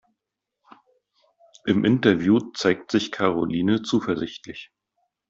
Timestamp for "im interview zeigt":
1.67-2.89